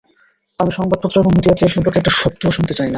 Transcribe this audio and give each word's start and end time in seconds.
আমি 0.59 0.71
সংবাদপত্র 0.71 1.21
এবং 1.21 1.31
মিডিয়াতে 1.33 1.63
এসম্পর্কে 1.63 1.99
একটা 1.99 2.13
শব্দও 2.19 2.51
শুনতে 2.51 2.73
চাই 2.73 2.85
না। 2.85 2.89